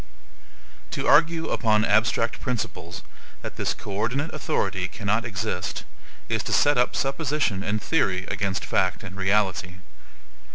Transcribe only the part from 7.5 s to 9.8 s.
and theory against fact and reality.